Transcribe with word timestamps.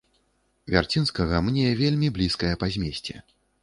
Вярцінскага 0.75 1.43
мне 1.47 1.69
вельмі 1.85 2.13
блізкая 2.19 2.53
па 2.65 2.75
змесце. 2.77 3.13